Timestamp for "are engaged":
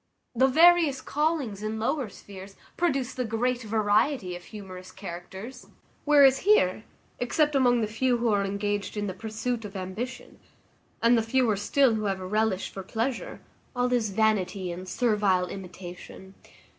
8.29-8.97